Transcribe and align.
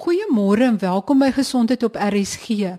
Goeiemôre 0.00 0.64
en 0.64 0.78
welkom 0.78 1.18
by 1.20 1.28
Gesondheid 1.36 1.82
op 1.84 1.96
RSG. 2.00 2.70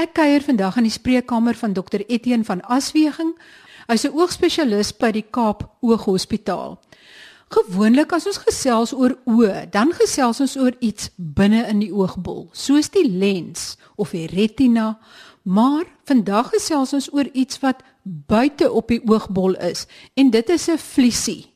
Ek 0.00 0.14
kuier 0.16 0.40
vandag 0.40 0.78
in 0.80 0.86
die 0.86 0.94
spreekkamer 0.94 1.58
van 1.60 1.74
Dr 1.76 2.00
Etienne 2.06 2.46
van 2.48 2.62
Asweging. 2.72 3.34
Hy's 3.84 4.06
'n 4.08 4.16
oogspesialis 4.16 4.94
by 4.96 5.10
die 5.12 5.26
Kaap 5.30 5.68
Ooghospitaal. 5.84 6.80
Gewoonlik 7.52 8.12
as 8.12 8.26
ons 8.26 8.40
gesels 8.46 8.94
oor 8.94 9.18
oë, 9.26 9.70
dan 9.70 9.92
gesels 9.92 10.40
ons 10.40 10.56
oor 10.56 10.72
iets 10.80 11.10
binne 11.16 11.68
in 11.68 11.80
die 11.80 11.92
oogbol, 11.92 12.48
soos 12.52 12.88
die 12.88 13.08
lens 13.08 13.76
of 13.96 14.10
die 14.10 14.26
retina, 14.26 14.98
maar 15.42 15.84
vandag 16.04 16.48
gesels 16.48 16.92
ons 16.92 17.12
oor 17.12 17.28
iets 17.32 17.60
wat 17.60 17.82
buite 18.02 18.72
op 18.72 18.88
die 18.88 19.02
oogbol 19.04 19.54
is 19.54 19.86
en 20.14 20.30
dit 20.30 20.48
is 20.48 20.68
'n 20.68 20.78
vliesie. 20.78 21.52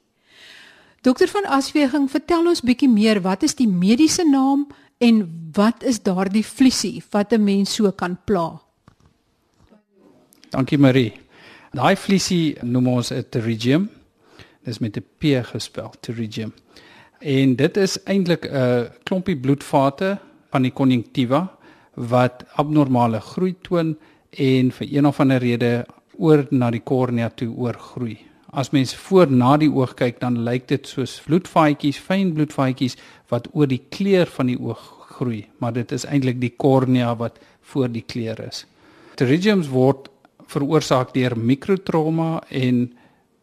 Dokter 1.01 1.29
van 1.29 1.47
Asweging, 1.47 2.11
vertel 2.11 2.47
ons 2.47 2.61
bietjie 2.61 2.89
meer, 2.89 3.21
wat 3.23 3.43
is 3.43 3.55
die 3.55 3.69
mediese 3.69 4.25
naam 4.25 4.67
en 4.99 5.51
wat 5.53 5.83
is 5.83 6.03
daardie 6.03 6.45
vliesie 6.47 7.03
wat 7.11 7.33
'n 7.33 7.45
mens 7.45 7.75
so 7.75 7.93
kan 7.93 8.19
pla? 8.25 8.61
Dankie 10.51 10.79
Marie. 10.79 11.13
Daai 11.73 11.97
vliesie 11.97 12.57
noem 12.63 12.87
ons 12.87 13.11
'n 13.11 13.23
pterygium. 13.23 13.89
Dis 14.65 14.79
met 14.79 14.97
'n 14.97 15.05
P 15.19 15.23
gespel, 15.45 15.91
pterygium. 16.01 16.53
En 17.19 17.57
dit 17.57 17.77
is 17.77 18.03
eintlik 18.05 18.45
'n 18.45 18.89
klompie 19.03 19.37
bloedvate 19.37 20.19
van 20.51 20.63
die 20.63 20.73
konjunktiva 20.73 21.59
wat 21.95 22.45
abnormale 22.55 23.21
groei 23.21 23.55
toon 23.63 23.97
en 24.31 24.73
vir 24.73 24.87
een 24.93 25.07
of 25.07 25.21
ander 25.21 25.39
rede 25.39 25.87
oor 26.17 26.47
na 26.51 26.71
die 26.71 26.83
kornea 26.83 27.29
toe 27.31 27.51
oorgroei. 27.55 28.28
As 28.53 28.71
mens 28.73 28.95
voor 28.97 29.29
na 29.31 29.57
die 29.61 29.69
oog 29.69 29.93
kyk, 29.99 30.21
dan 30.21 30.41
lyk 30.47 30.69
dit 30.71 30.87
soos 30.89 31.19
bloedvaatjies, 31.27 31.99
fyn 32.01 32.33
bloedvaatjies 32.37 32.97
wat 33.29 33.49
oor 33.53 33.69
die 33.69 33.83
kleur 33.93 34.31
van 34.33 34.49
die 34.49 34.57
oog 34.57 34.81
groei, 35.19 35.43
maar 35.61 35.75
dit 35.77 35.93
is 35.93 36.07
eintlik 36.09 36.41
die 36.41 36.55
kornea 36.57 37.13
wat 37.19 37.37
voor 37.73 37.91
die 37.93 38.05
kleur 38.07 38.41
is. 38.47 38.65
Pterygiums 39.17 39.69
word 39.69 40.09
veroorsaak 40.49 41.13
deur 41.13 41.37
mikrotrauma 41.37 42.39
en 42.49 42.87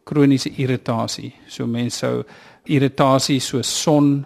kroniese 0.06 0.50
irritasie. 0.58 1.32
So 1.46 1.66
mense 1.70 2.02
sou 2.02 2.24
irritasie 2.66 3.38
soos 3.42 3.70
son, 3.70 4.24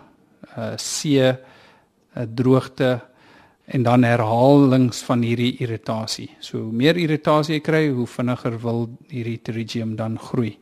uh 0.57 0.73
see, 0.81 1.21
uh, 1.29 2.25
droogte 2.25 3.01
en 3.71 3.85
dan 3.87 4.05
herhalings 4.05 5.03
van 5.07 5.23
hierdie 5.23 5.53
irritasie. 5.63 6.29
So 6.43 6.65
hoe 6.65 6.75
meer 6.75 6.99
irritasie 6.99 7.59
jy 7.59 7.65
kry, 7.65 7.83
hoe 7.95 8.07
vinniger 8.11 8.57
wil 8.63 8.89
hierdie 9.13 9.39
pterygium 9.39 9.95
dan 9.99 10.19
groei. 10.19 10.57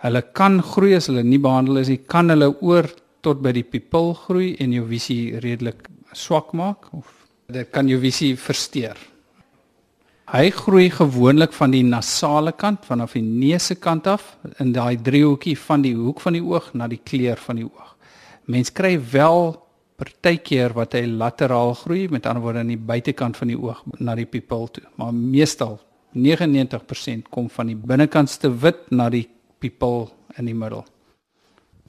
Hulle 0.00 0.22
kan 0.36 0.60
groei 0.64 0.94
as 0.96 1.08
hulle 1.08 1.24
nie 1.24 1.40
behandel 1.40 1.80
is 1.80 1.92
nie, 1.92 2.00
kan 2.08 2.32
hulle 2.32 2.52
oor 2.60 2.88
tot 3.24 3.40
by 3.44 3.52
die 3.56 3.64
pupil 3.64 4.14
groei 4.16 4.54
en 4.60 4.72
jou 4.72 4.84
visie 4.88 5.40
redelik 5.40 5.88
swak 6.16 6.52
maak 6.56 6.88
of 6.96 7.08
dit 7.50 7.72
kan 7.72 7.88
jou 7.88 7.98
visie 8.00 8.34
versteur. 8.38 8.96
Hy 10.30 10.44
groei 10.54 10.86
gewoonlik 10.94 11.52
van 11.56 11.72
die 11.74 11.82
nasale 11.82 12.52
kant 12.54 12.84
vanaf 12.86 13.16
die 13.16 13.24
neus 13.24 13.66
se 13.72 13.74
kant 13.82 14.06
af 14.06 14.36
in 14.62 14.70
daai 14.76 14.94
driehoekie 15.02 15.56
van 15.58 15.82
die 15.82 15.96
hoek 15.96 16.20
van 16.22 16.36
die 16.36 16.44
oog 16.44 16.70
na 16.78 16.86
die 16.86 17.00
kleur 17.02 17.40
van 17.42 17.58
die 17.58 17.66
oog. 17.66 17.96
Mens 18.46 18.70
kry 18.70 18.94
wel 19.12 19.56
partykeer 20.00 20.74
wat 20.76 20.96
hy 20.96 21.04
lateraal 21.08 21.74
groei, 21.82 22.06
met 22.12 22.26
ander 22.26 22.44
woorde 22.44 22.64
aan 22.64 22.72
die 22.72 22.80
buitekant 22.80 23.36
van 23.36 23.52
die 23.52 23.58
oog 23.58 23.82
na 24.00 24.16
die 24.18 24.28
pupil 24.28 24.68
toe, 24.72 24.86
maar 25.00 25.12
meestal 25.14 25.78
99% 26.16 27.28
kom 27.30 27.50
van 27.52 27.70
die 27.70 27.76
binnekantste 27.76 28.50
wit 28.62 28.88
na 28.90 29.10
die 29.12 29.26
pupil 29.60 30.08
in 30.38 30.48
die 30.48 30.56
middel. 30.56 30.86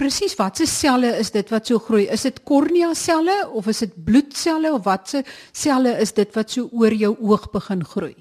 Presies, 0.02 0.34
watse 0.39 0.66
selle 0.70 1.12
is 1.20 1.30
dit 1.34 1.50
wat 1.54 1.67
so 1.70 1.82
groei? 1.82 2.08
Is 2.09 2.23
dit 2.26 2.39
kornea 2.48 2.94
selle 2.98 3.36
of 3.54 3.67
is 3.70 3.84
dit 3.84 3.94
bloedselle 4.06 4.72
of 4.73 4.86
watse 4.88 5.23
selle 5.54 5.94
is 6.02 6.16
dit 6.17 6.32
wat 6.36 6.54
so 6.54 6.70
oor 6.72 6.95
jou 6.95 7.14
oog 7.20 7.50
begin 7.54 7.84
groei? 7.86 8.16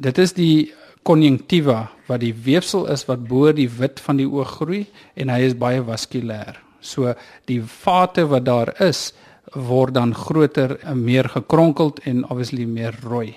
Dit 0.00 0.20
is 0.22 0.36
die 0.36 0.70
konjunktiva 1.02 1.88
wat 2.08 2.22
die 2.22 2.34
weefsel 2.34 2.86
is 2.92 3.06
wat 3.08 3.24
bo 3.28 3.50
die 3.56 3.68
wit 3.80 4.00
van 4.04 4.20
die 4.20 4.28
oog 4.28 4.58
groei 4.60 4.84
en 5.16 5.32
hy 5.32 5.40
is 5.48 5.56
baie 5.58 5.82
vaskulêr. 5.84 6.60
So 6.80 7.14
die 7.44 7.60
vate 7.62 8.26
wat 8.26 8.44
daar 8.44 8.74
is 8.80 9.12
word 9.54 9.94
dan 9.94 10.14
groter 10.14 10.78
en 10.86 11.04
meer 11.04 11.28
gekronkeld 11.28 12.00
en 12.06 12.24
obviously 12.24 12.66
meer 12.66 12.96
rooi. 13.02 13.34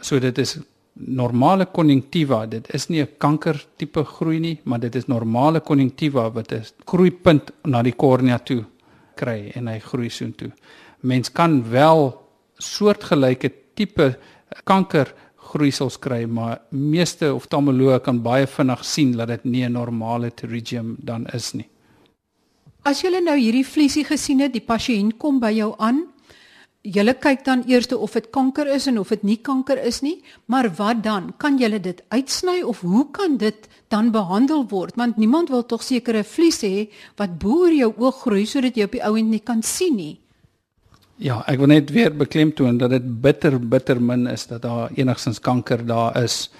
So 0.00 0.18
dit 0.18 0.38
is 0.38 0.58
normale 0.94 1.66
konjunktiva. 1.66 2.46
Dit 2.46 2.68
is 2.74 2.88
nie 2.88 3.02
'n 3.02 3.08
kanker 3.18 3.64
tipe 3.76 4.04
groei 4.04 4.38
nie, 4.38 4.60
maar 4.64 4.80
dit 4.80 4.94
is 4.94 5.06
normale 5.06 5.60
konjunktiva 5.60 6.30
wat 6.30 6.52
'n 6.52 6.64
groeipunt 6.86 7.50
na 7.64 7.82
die 7.82 7.92
kornea 7.92 8.38
toe 8.38 8.64
kry 9.16 9.52
en 9.54 9.68
hy 9.68 9.78
groei 9.78 10.08
soontoe. 10.08 10.52
Mens 11.00 11.32
kan 11.32 11.70
wel 11.70 12.20
soortgelyke 12.58 13.52
tipe 13.74 14.18
kanker 14.64 15.14
groeisels 15.36 15.98
kry, 15.98 16.24
maar 16.24 16.60
meeste 16.70 17.34
oftalmoloë 17.34 18.00
kan 18.00 18.22
baie 18.22 18.46
vinnig 18.46 18.84
sien 18.84 19.12
dat 19.16 19.28
dit 19.28 19.44
nie 19.44 19.64
'n 19.64 19.72
normale 19.72 20.30
pterygium 20.30 20.96
dan 20.98 21.26
is 21.26 21.52
nie. 21.52 21.68
As 22.82 22.98
jy 23.04 23.12
nou 23.14 23.36
hierdie 23.38 23.62
vliesie 23.62 24.02
gesien 24.02 24.40
het, 24.42 24.50
die 24.56 24.64
pasiënt 24.64 25.14
kom 25.22 25.38
by 25.42 25.52
jou 25.54 25.70
aan. 25.78 26.08
Jy 26.82 27.04
kyk 27.22 27.44
dan 27.46 27.60
eers 27.70 27.86
of 27.94 28.16
dit 28.18 28.26
kanker 28.34 28.66
is 28.66 28.88
en 28.90 28.98
of 28.98 29.12
dit 29.14 29.22
nie 29.22 29.36
kanker 29.38 29.78
is 29.78 30.00
nie, 30.02 30.16
maar 30.50 30.66
wat 30.80 31.04
dan? 31.04 31.30
Kan 31.38 31.60
jy 31.60 31.78
dit 31.78 32.02
uitsny 32.10 32.62
of 32.66 32.80
hoe 32.80 33.06
kan 33.14 33.36
dit 33.38 33.68
dan 33.88 34.10
behandel 34.10 34.66
word? 34.66 34.96
Want 34.98 35.16
niemand 35.16 35.48
wil 35.54 35.62
tog 35.62 35.82
seker 35.82 36.16
'n 36.16 36.24
vlies 36.24 36.58
hê 36.62 36.90
wat 37.16 37.38
bo 37.38 37.62
oor 37.62 37.72
jou 37.72 37.94
oog 37.98 38.22
groei 38.22 38.46
sodat 38.46 38.74
jy 38.74 38.84
op 38.84 38.92
die 38.92 39.04
ouend 39.04 39.30
nie 39.30 39.40
kan 39.40 39.62
sien 39.62 39.96
nie. 39.96 40.18
Ja, 41.18 41.44
ek 41.46 41.58
wil 41.58 41.68
net 41.68 41.90
weer 41.90 42.10
beklemtoon 42.10 42.78
dat 42.78 42.90
dit 42.90 43.20
bitter 43.22 43.58
bitter 43.60 44.00
min 44.00 44.26
is 44.26 44.46
dat 44.46 44.62
daar 44.62 44.90
enigstens 44.96 45.38
kanker 45.38 45.86
daar 45.86 46.22
is. 46.22 46.50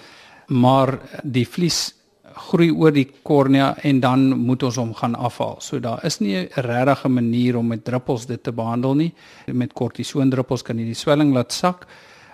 Maar 0.47 0.99
die 1.23 1.45
vlies 1.45 1.93
groei 2.35 2.69
oor 2.71 2.91
die 2.91 3.07
kornea 3.23 3.73
en 3.83 3.99
dan 3.99 4.27
moet 4.37 4.63
ons 4.63 4.77
hom 4.81 4.93
gaan 4.97 5.15
afhaal. 5.15 5.57
So 5.59 5.79
daar 5.79 6.03
is 6.05 6.19
nie 6.19 6.35
'n 6.37 6.49
regte 6.55 7.09
manier 7.09 7.57
om 7.57 7.67
met 7.67 7.85
druppels 7.85 8.25
dit 8.25 8.43
te 8.43 8.51
behandel 8.51 8.95
nie. 8.95 9.13
Met 9.47 9.73
kortisoondruppels 9.73 10.61
kan 10.61 10.77
jy 10.77 10.85
die 10.85 10.93
swelling 10.93 11.33
laat 11.33 11.51
sak, 11.51 11.87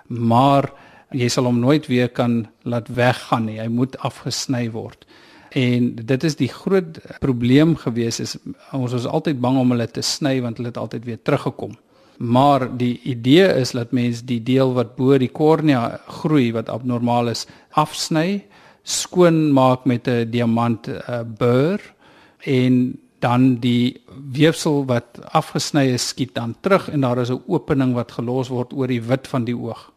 maar 0.07 0.71
jy 1.11 1.27
sal 1.29 1.45
hom 1.45 1.59
nooit 1.59 1.87
weer 1.87 2.09
kan 2.09 2.47
laat 2.63 2.87
weggaan 2.87 3.45
nie. 3.45 3.59
Hy 3.59 3.67
moet 3.67 3.97
afgesny 3.97 4.71
word. 4.71 5.05
En 5.49 5.95
dit 5.95 6.23
is 6.23 6.35
die 6.35 6.47
groot 6.47 6.99
probleem 7.19 7.75
gewees 7.75 8.19
is 8.19 8.37
ons 8.71 8.93
was 8.93 9.05
altyd 9.05 9.39
bang 9.41 9.57
om 9.57 9.71
hulle 9.71 9.87
te 9.87 10.01
sny 10.01 10.41
want 10.41 10.57
hulle 10.57 10.69
het 10.69 10.77
altyd 10.77 11.05
weer 11.05 11.21
teruggekom. 11.21 11.77
Maar 12.19 12.67
die 12.77 12.99
idee 13.07 13.47
is 13.61 13.71
dat 13.71 13.91
mens 13.91 14.21
die 14.27 14.41
deel 14.43 14.73
wat 14.75 14.95
bo 14.97 15.17
die 15.17 15.31
kornea 15.31 16.01
groei 16.19 16.51
wat 16.51 16.69
abnormaal 16.69 17.31
is, 17.31 17.45
afsny, 17.79 18.43
skoon 18.89 19.51
maak 19.53 19.85
met 19.85 20.07
'n 20.07 20.29
diamant 20.31 20.87
uh, 20.87 21.21
bur 21.37 21.79
en 22.43 22.97
dan 23.19 23.55
die 23.59 24.01
weefsel 24.31 24.85
wat 24.85 25.19
afgesny 25.31 25.85
is 25.93 26.07
skiet 26.07 26.33
dan 26.33 26.55
terug 26.61 26.89
en 26.89 27.01
daar 27.01 27.17
is 27.17 27.29
'n 27.29 27.43
opening 27.47 27.93
wat 27.93 28.11
gelos 28.11 28.47
word 28.47 28.73
oor 28.73 28.87
die 28.87 29.01
wit 29.01 29.27
van 29.27 29.43
die 29.43 29.57
oog. 29.57 29.91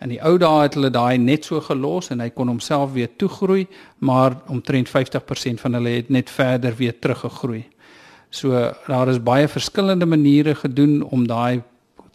In 0.00 0.08
die 0.08 0.22
ou 0.22 0.38
dae 0.38 0.62
het 0.62 0.74
hulle 0.74 0.90
daai 0.90 1.18
net 1.18 1.44
so 1.44 1.60
gelos 1.60 2.10
en 2.10 2.20
hy 2.20 2.30
kon 2.30 2.48
homself 2.48 2.92
weer 2.92 3.08
toegroei, 3.16 3.66
maar 3.98 4.36
omtrent 4.46 4.88
50% 4.88 5.60
van 5.60 5.72
hulle 5.72 5.88
het 5.88 6.10
net 6.10 6.30
verder 6.30 6.74
weer 6.76 6.98
teruggegroei. 6.98 7.64
So 8.30 8.50
daar 8.86 9.08
is 9.08 9.22
baie 9.22 9.48
verskillende 9.48 10.06
maniere 10.06 10.54
gedoen 10.54 11.02
om 11.02 11.26
daai 11.26 11.62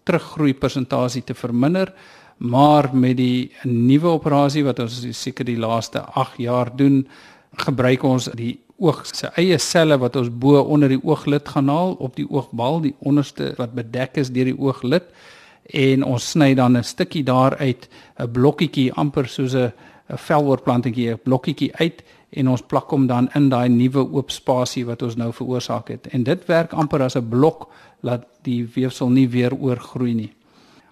teruggroei 0.03 0.53
persentasie 0.53 1.24
te 1.24 1.34
verminder, 1.34 1.94
maar 2.40 2.90
met 2.96 3.18
die 3.18 3.52
nuwe 3.64 4.16
operasie 4.16 4.64
wat 4.64 4.80
ons 4.80 5.02
seker 5.12 5.46
die 5.46 5.60
laaste 5.60 6.02
8 6.16 6.40
jaar 6.40 6.72
doen, 6.76 7.04
gebruik 7.66 8.04
ons 8.04 8.30
die 8.40 8.60
oog 8.80 9.04
se 9.12 9.28
eie 9.36 9.58
selle 9.60 9.98
wat 10.00 10.16
ons 10.16 10.30
bo 10.32 10.62
onder 10.62 10.90
die 10.90 11.02
ooglid 11.04 11.48
gaan 11.52 11.68
haal 11.68 11.98
op 12.00 12.16
die 12.16 12.28
oogbal, 12.30 12.80
die 12.82 12.96
onderste 13.00 13.52
wat 13.58 13.76
bedek 13.76 14.18
is 14.22 14.32
deur 14.32 14.48
die 14.48 14.56
ooglid 14.60 15.10
en 15.75 16.04
ons 16.08 16.31
sny 16.31 16.54
dan 16.56 16.78
'n 16.78 16.84
stukkie 16.84 17.24
daaruit, 17.24 17.90
'n 18.19 18.31
blokkietjie 18.31 18.94
amper 18.94 19.28
soos 19.28 19.54
'n 19.54 19.72
'n 20.10 20.18
veloorplantingkie, 20.18 21.12
'n 21.12 21.19
blokkietjie 21.24 21.75
uit 21.75 22.04
en 22.30 22.48
ons 22.48 22.62
plak 22.62 22.90
hom 22.90 23.08
dan 23.08 23.30
in 23.36 23.50
daai 23.50 23.69
nuwe 23.69 24.04
oop 24.13 24.31
spasie 24.31 24.86
wat 24.86 25.02
ons 25.02 25.16
nou 25.16 25.31
veroorsaak 25.34 25.88
het. 25.88 26.08
En 26.08 26.24
dit 26.24 26.46
werk 26.46 26.74
amper 26.74 27.02
as 27.02 27.16
'n 27.16 27.30
blok 27.30 27.69
laat 28.02 28.25
die 28.44 28.69
weefsel 28.75 29.10
nie 29.10 29.28
weer 29.30 29.54
oorgroei 29.54 30.13
nie. 30.13 30.31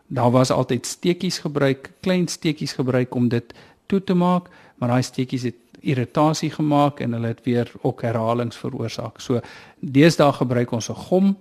Daar 0.07 0.31
was 0.31 0.51
altyd 0.51 0.85
steekies 0.85 1.39
gebruik, 1.39 1.91
klein 1.99 2.27
steekies 2.27 2.73
gebruik 2.73 3.15
om 3.15 3.27
dit 3.27 3.53
toe 3.85 4.03
te 4.03 4.13
maak, 4.13 4.49
maar 4.77 4.89
daai 4.89 5.03
steekies 5.03 5.43
het 5.43 5.55
irritasie 5.79 6.49
gemaak 6.51 6.99
en 6.99 7.13
hulle 7.13 7.27
het 7.27 7.43
weer 7.43 7.71
ook 7.81 8.01
herhalings 8.01 8.57
veroorsaak. 8.57 9.19
So 9.21 9.41
deesdae 9.79 10.33
gebruik 10.33 10.71
ons 10.71 10.89
'n 10.89 10.95
gom, 10.95 11.37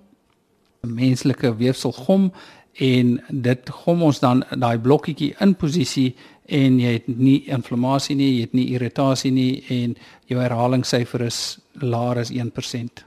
'n 0.83 0.93
menslike 0.93 1.55
weefselgom 1.55 2.31
en 2.73 3.23
dit 3.29 3.69
gom 3.69 4.01
ons 4.01 4.19
dan 4.19 4.43
daai 4.49 4.77
blokkietjie 4.79 5.35
in 5.39 5.55
posisie 5.55 6.15
en 6.45 6.79
jy 6.79 6.91
het 6.91 7.07
nie 7.07 7.43
inflammasie 7.45 8.15
nie, 8.15 8.35
jy 8.35 8.41
het 8.41 8.53
nie 8.53 8.67
irritasie 8.73 9.31
nie 9.31 9.63
en 9.69 9.97
jou 10.25 10.39
herhalingssyfer 10.41 11.21
is 11.21 11.59
laer 11.73 12.17
as 12.17 12.31
1%. 12.31 13.06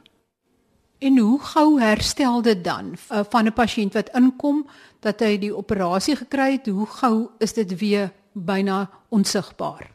En 1.00 1.19
hoe 1.19 1.41
gou 1.41 1.81
herstel 1.81 2.43
dit 2.43 2.64
dan 2.64 2.93
uh, 2.93 3.20
van 3.29 3.47
'n 3.47 3.52
pasiënt 3.52 3.93
wat 3.93 4.11
inkom 4.12 4.67
dat 5.00 5.20
hy 5.20 5.38
die 5.38 5.56
operasie 5.56 6.17
gekry 6.17 6.50
het, 6.52 6.67
hoe 6.67 6.87
gou 6.87 7.29
is 7.38 7.52
dit 7.52 7.79
weer 7.79 8.12
byna 8.32 8.91
onsigbaar? 9.08 9.88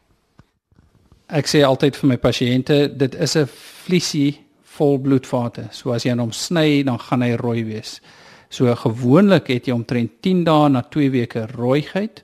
Ek 1.26 1.46
sê 1.46 1.62
altyd 1.62 1.96
vir 1.96 2.08
my 2.08 2.16
pasiënte, 2.16 2.96
dit 2.96 3.14
is 3.14 3.36
'n 3.36 3.46
vliesie 3.84 4.46
vol 4.62 4.98
bloedvate. 4.98 5.68
So 5.70 5.92
as 5.92 6.02
jy 6.02 6.16
hom 6.16 6.32
sny, 6.32 6.82
dan 6.82 6.98
gaan 6.98 7.22
hy 7.22 7.34
rooi 7.34 7.64
wees. 7.64 8.00
So 8.48 8.74
gewoonlik 8.74 9.46
het 9.46 9.66
jy 9.66 9.74
omtrent 9.74 10.10
10 10.20 10.44
dae 10.44 10.68
na 10.68 10.82
2 10.82 11.10
weke 11.10 11.46
rooiheid. 11.46 12.22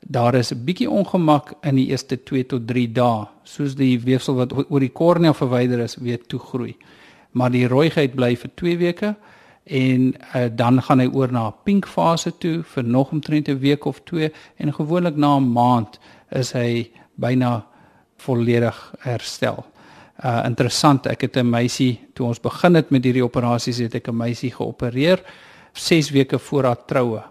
Daar 0.00 0.34
is 0.34 0.52
'n 0.52 0.64
bietjie 0.64 0.90
ongemak 0.90 1.54
in 1.62 1.76
die 1.76 1.86
eerste 1.86 2.16
2 2.16 2.46
tot 2.46 2.66
3 2.66 2.92
dae, 2.92 3.26
soos 3.44 3.74
die 3.74 4.00
weefsel 4.00 4.34
wat 4.34 4.52
oor 4.70 4.80
die 4.80 4.92
kornea 4.92 5.32
verwyder 5.32 5.78
is 5.78 5.96
weer 5.96 6.18
toegroei. 6.26 6.76
Maar 7.34 7.50
die 7.54 7.66
rooiheid 7.68 8.14
bly 8.14 8.34
vir 8.38 8.50
2 8.60 8.78
weke 8.78 9.14
en 9.64 10.10
uh, 10.14 10.46
dan 10.52 10.82
gaan 10.82 11.00
hy 11.00 11.08
oor 11.12 11.32
na 11.32 11.48
'n 11.48 11.54
pink 11.64 11.86
fase 11.86 12.32
toe 12.38 12.62
vir 12.62 12.84
nog 12.84 13.12
omtrent 13.12 13.48
'n 13.48 13.58
week 13.58 13.84
of 13.84 14.00
2 14.04 14.32
en 14.56 14.74
gewoonlik 14.74 15.16
na 15.16 15.36
'n 15.36 15.52
maand 15.52 15.98
is 16.30 16.52
hy 16.52 16.90
byna 17.14 17.64
volledig 18.16 18.94
herstel. 18.98 19.64
Uh 20.24 20.42
interessant, 20.46 21.06
ek 21.06 21.20
het 21.20 21.36
'n 21.36 21.50
meisie 21.50 22.00
toe 22.14 22.26
ons 22.26 22.40
begin 22.40 22.74
het 22.74 22.90
met 22.90 23.04
hierdie 23.04 23.24
operasies 23.24 23.78
het 23.78 23.94
ek 23.94 24.08
'n 24.08 24.16
meisie 24.16 24.50
geopereer 24.50 25.22
6 25.72 26.10
weke 26.10 26.38
voor 26.38 26.64
haar 26.64 26.84
troue. 26.86 27.22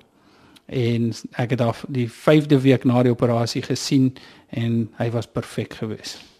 En 0.65 1.13
ek 1.31 1.49
het 1.49 1.59
haar 1.59 1.79
die 1.87 2.09
5de 2.09 2.59
week 2.61 2.83
na 2.83 3.03
die 3.03 3.11
operasie 3.11 3.61
gesien 3.61 4.13
en 4.49 4.89
hy 4.97 5.11
was 5.11 5.27
perfek 5.27 5.73
geweest. 5.73 6.32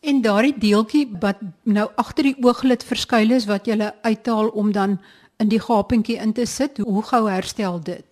En 0.00 0.22
daardie 0.24 0.54
deeltjie 0.58 1.04
wat 1.20 1.40
nou 1.68 1.88
agter 2.00 2.30
die 2.30 2.36
ooglid 2.40 2.84
verskuil 2.84 3.34
is 3.36 3.44
wat 3.50 3.66
jy 3.68 3.76
uithaal 4.02 4.48
om 4.48 4.72
dan 4.72 4.96
in 5.40 5.50
die 5.52 5.60
gapentjie 5.60 6.16
in 6.20 6.32
te 6.32 6.46
sit, 6.48 6.80
hoe 6.80 7.02
gou 7.04 7.26
herstel 7.28 7.80
dit? 7.84 8.06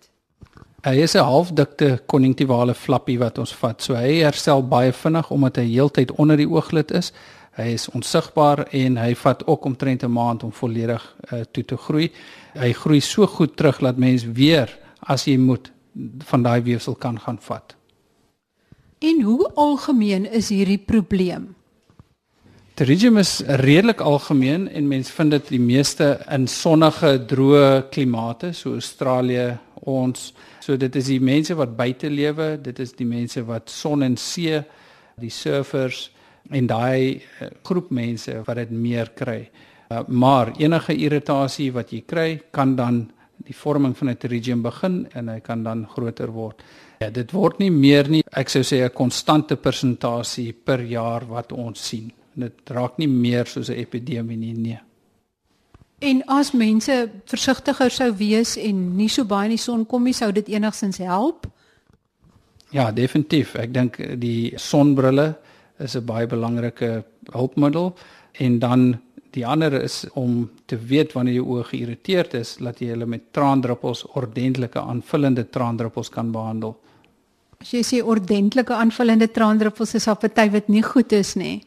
Hy 0.85 0.95
is 1.03 1.15
'n 1.15 1.25
halfdikte 1.25 1.99
konjunktivale 2.05 2.73
flappie 2.73 3.19
wat 3.19 3.37
ons 3.37 3.53
vat. 3.55 3.81
So 3.81 3.95
hy 3.95 4.21
herstel 4.23 4.63
baie 4.63 4.93
vinnig 4.93 5.31
omdat 5.31 5.55
hy 5.55 5.65
heeltyd 5.65 6.11
onder 6.11 6.37
die 6.37 6.49
ooglid 6.49 6.91
is. 6.91 7.11
Hy 7.57 7.73
is 7.73 7.89
onsigbaar 7.89 8.67
en 8.71 8.97
hy 8.97 9.15
vat 9.15 9.47
ook 9.47 9.65
omtrent 9.65 10.03
'n 10.03 10.11
maand 10.11 10.43
om 10.43 10.51
volledig 10.51 11.15
uh, 11.33 11.41
toe 11.51 11.65
te 11.65 11.77
groei. 11.77 12.11
Hy 12.53 12.73
groei 12.73 13.01
so 13.01 13.27
goed 13.27 13.57
terug 13.57 13.79
dat 13.79 13.97
mens 13.97 14.23
weer 14.23 14.79
as 14.99 15.25
jy 15.25 15.37
moet 15.37 15.71
van 16.17 16.43
daai 16.43 16.61
weefsel 16.61 16.95
kan 16.95 17.19
gaan 17.19 17.37
vat. 17.39 17.75
En 18.99 19.21
hoe 19.21 19.51
algemeen 19.55 20.31
is 20.31 20.49
hierdie 20.49 20.77
probleem? 20.77 21.55
Pterygium 22.79 23.17
is 23.19 23.41
redelik 23.59 23.99
algemeen 23.99 24.69
en 24.71 24.85
mens 24.87 25.09
vind 25.11 25.33
dit 25.35 25.49
die 25.51 25.59
meeste 25.59 26.05
in 26.31 26.45
sonnige, 26.47 27.09
droë 27.27 27.89
klimate 27.91 28.53
so 28.55 28.71
Australië, 28.77 29.57
ons. 29.83 30.29
So 30.63 30.77
dit 30.79 30.95
is 30.95 31.09
die 31.11 31.17
mense 31.19 31.57
wat 31.59 31.73
buite 31.75 32.07
lewe, 32.07 32.53
dit 32.63 32.77
is 32.79 32.93
die 32.95 33.07
mense 33.09 33.41
wat 33.43 33.67
son 33.67 34.05
en 34.07 34.15
see, 34.15 34.61
die 35.19 35.31
surfers 35.35 36.05
en 36.55 36.69
daai 36.71 37.19
uh, 37.19 37.49
groep 37.67 37.89
mense 37.91 38.37
wat 38.47 38.61
dit 38.61 38.71
meer 38.71 39.11
kry. 39.11 39.41
Uh, 39.91 40.05
maar 40.07 40.53
enige 40.55 40.95
irritasie 40.95 41.73
wat 41.75 41.91
jy 41.91 42.05
kry, 42.07 42.29
kan 42.55 42.77
dan 42.79 43.01
die 43.43 43.57
vorming 43.59 43.97
van 43.97 44.13
'n 44.13 44.15
pterygium 44.15 44.61
begin 44.63 45.03
en 45.19 45.27
hy 45.27 45.41
kan 45.41 45.63
dan 45.67 45.83
groter 45.83 46.31
word. 46.31 46.63
Ja, 47.03 47.09
dit 47.09 47.35
word 47.35 47.59
nie 47.59 47.71
meer 47.71 48.07
nie, 48.07 48.23
ek 48.31 48.47
sou 48.47 48.63
sê 48.63 48.85
'n 48.85 48.95
konstante 48.95 49.57
persentasie 49.57 50.53
per 50.53 50.79
jaar 50.79 51.27
wat 51.27 51.51
ons 51.51 51.83
sien. 51.83 52.13
Dit 52.39 52.69
raak 52.69 52.97
nie 52.97 53.07
meer 53.07 53.45
soos 53.45 53.69
'n 53.69 53.79
epidemie 53.79 54.37
nie, 54.37 54.53
nee. 54.53 54.79
En 55.99 56.23
as 56.25 56.51
mense 56.51 57.09
versigtiger 57.25 57.91
sou 57.91 58.13
wees 58.15 58.57
en 58.57 58.95
nie 58.95 59.09
so 59.09 59.25
baie 59.25 59.49
in 59.49 59.57
die 59.57 59.63
son 59.63 59.85
kom 59.85 60.03
nie, 60.03 60.13
sou 60.13 60.31
dit 60.31 60.47
enigstens 60.47 60.97
help? 60.97 61.47
Ja, 62.71 62.91
definitief. 62.91 63.55
Ek 63.55 63.73
dink 63.73 63.97
die 64.21 64.53
sonbrille 64.55 65.35
is 65.79 65.95
'n 65.95 66.05
baie 66.05 66.27
belangrike 66.27 67.03
hulpmiddel 67.33 67.95
en 68.39 68.59
dan 68.59 68.99
die 69.31 69.45
ander 69.45 69.73
is 69.73 70.05
om 70.13 70.49
te 70.65 70.77
weet 70.77 71.13
wanneer 71.13 71.33
jou 71.33 71.45
oë 71.45 71.63
geïrriteerd 71.71 72.33
is, 72.33 72.55
dat 72.57 72.79
jy 72.79 72.93
hulle 72.93 73.05
met 73.05 73.33
traandruppels 73.35 74.05
ordentlike 74.17 74.79
aanvullende 74.79 75.49
traandruppels 75.49 76.09
kan 76.09 76.31
behandel. 76.31 76.77
As 77.59 77.71
jy 77.71 77.83
sê 77.83 78.01
ordentlike 78.01 78.73
aanvullende 78.73 79.27
traandruppels 79.31 79.93
is 79.93 80.07
op 80.07 80.23
'n 80.23 80.33
tyd 80.33 80.51
wat 80.51 80.67
nie 80.69 80.83
goed 80.83 81.11
is 81.11 81.35
nie. 81.35 81.61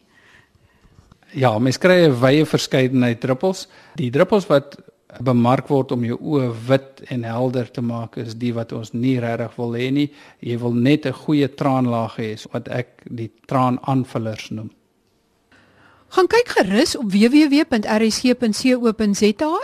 Ja, 1.33 1.59
mens 1.59 1.79
kry 1.79 2.05
'n 2.05 2.21
wye 2.21 2.45
verskeidenheid 2.45 3.21
druppels. 3.21 3.69
Die 3.97 4.11
druppels 4.11 4.47
wat 4.47 4.77
bemark 5.21 5.69
word 5.69 5.93
om 5.93 6.05
jou 6.05 6.19
oë 6.21 6.53
wit 6.69 7.03
en 7.13 7.25
helder 7.25 7.71
te 7.71 7.81
maak 7.81 8.17
is 8.17 8.35
die 8.35 8.53
wat 8.55 8.73
ons 8.73 8.93
nie 8.93 9.21
regtig 9.21 9.57
wil 9.57 9.73
hê 9.77 9.91
nie. 9.93 10.13
Jy 10.41 10.59
wil 10.59 10.73
net 10.73 11.07
'n 11.07 11.13
goeie 11.13 11.49
traanlaag 11.49 12.17
hê 12.17 12.47
wat 12.53 12.69
ek 12.69 12.89
die 13.05 13.31
traanaanvullers 13.47 14.51
noem. 14.51 14.71
Gaan 16.13 16.27
kyk 16.29 16.49
gerus 16.49 16.97
op 16.97 17.09
www.rsg.co.za. 17.09 17.71